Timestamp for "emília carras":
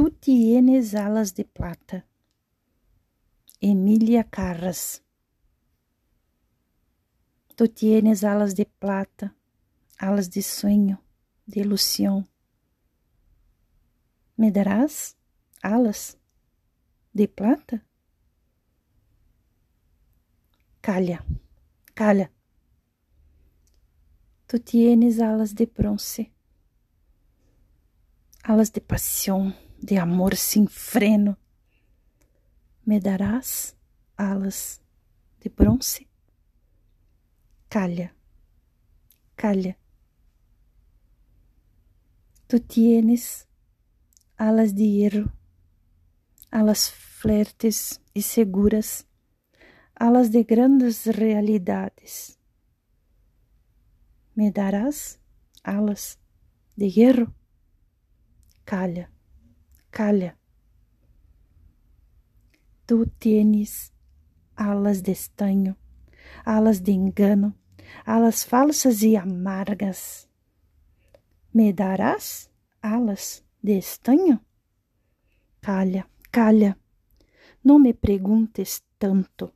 3.60-5.04